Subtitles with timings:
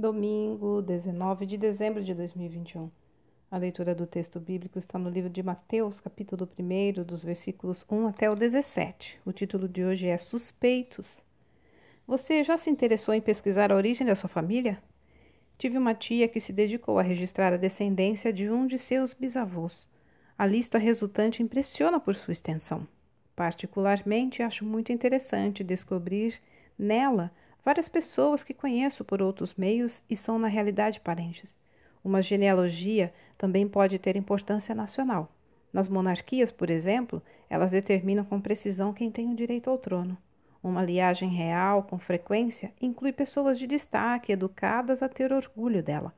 [0.00, 2.88] Domingo, 19 de dezembro de 2021.
[3.50, 8.06] A leitura do texto bíblico está no livro de Mateus, capítulo 1, dos versículos 1
[8.06, 9.18] até o 17.
[9.26, 11.24] O título de hoje é Suspeitos.
[12.06, 14.80] Você já se interessou em pesquisar a origem da sua família?
[15.58, 19.84] Tive uma tia que se dedicou a registrar a descendência de um de seus bisavôs.
[20.38, 22.86] A lista resultante impressiona por sua extensão.
[23.34, 26.40] Particularmente, acho muito interessante descobrir
[26.78, 27.32] nela
[27.64, 31.56] várias pessoas que conheço por outros meios e são na realidade parentes.
[32.04, 35.32] Uma genealogia também pode ter importância nacional.
[35.72, 40.16] Nas monarquias, por exemplo, elas determinam com precisão quem tem o direito ao trono.
[40.62, 46.14] Uma liagem real, com frequência, inclui pessoas de destaque, educadas a ter orgulho dela.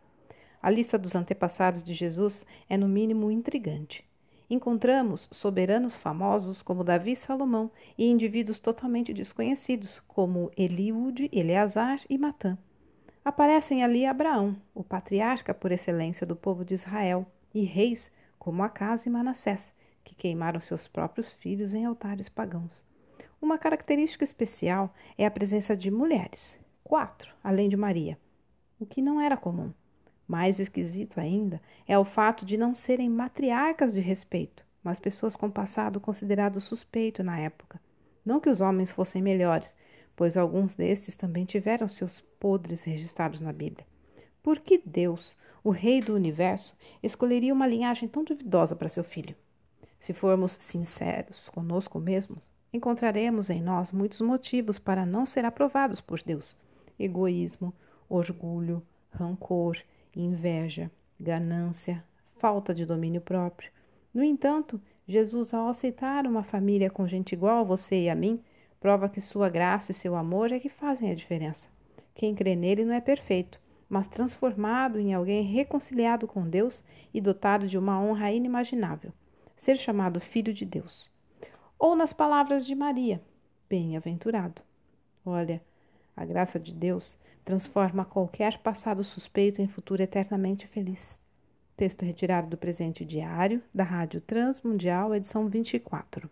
[0.62, 4.09] A lista dos antepassados de Jesus é, no mínimo, intrigante
[4.50, 12.18] encontramos soberanos famosos como Davi e Salomão e indivíduos totalmente desconhecidos como Eliúde, Eleazar e
[12.18, 12.58] Matã.
[13.24, 17.24] Aparecem ali Abraão, o patriarca por excelência do povo de Israel,
[17.54, 22.84] e reis como Acas e Manassés, que queimaram seus próprios filhos em altares pagãos.
[23.40, 28.18] Uma característica especial é a presença de mulheres, quatro, além de Maria,
[28.78, 29.72] o que não era comum.
[30.30, 35.50] Mais esquisito ainda é o fato de não serem matriarcas de respeito, mas pessoas com
[35.50, 37.80] passado considerado suspeito na época.
[38.24, 39.74] Não que os homens fossem melhores,
[40.14, 43.84] pois alguns destes também tiveram seus podres registrados na Bíblia.
[44.40, 49.34] Por que Deus, o Rei do universo, escolheria uma linhagem tão duvidosa para seu filho?
[49.98, 56.22] Se formos sinceros conosco mesmos, encontraremos em nós muitos motivos para não ser aprovados por
[56.22, 56.56] Deus:
[56.96, 57.74] egoísmo,
[58.08, 58.80] orgulho,
[59.12, 59.76] rancor,
[60.14, 62.04] inveja, ganância,
[62.36, 63.70] falta de domínio próprio.
[64.12, 68.40] No entanto, Jesus, ao aceitar uma família com gente igual a você e a mim,
[68.80, 71.68] prova que sua graça e seu amor é que fazem a diferença.
[72.14, 76.82] Quem crê nele não é perfeito, mas transformado em alguém reconciliado com Deus
[77.12, 79.12] e dotado de uma honra inimaginável
[79.60, 81.10] ser chamado filho de Deus.
[81.78, 83.20] Ou nas palavras de Maria,
[83.68, 84.62] bem-aventurado.
[85.24, 85.62] Olha,
[86.16, 87.14] a graça de Deus
[87.50, 91.18] transforma qualquer passado suspeito em futuro eternamente feliz.
[91.76, 96.30] Texto retirado do presente diário da Rádio Transmundial, edição 24.